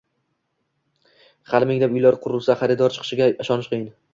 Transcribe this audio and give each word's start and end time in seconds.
Hali 1.53 1.69
minglab 1.73 1.99
uylar 1.99 2.17
qurilsa, 2.25 2.59
xaridor 2.63 2.97
chiqishiga 2.97 3.33
ishonish 3.45 3.71
qiyin. 3.77 3.89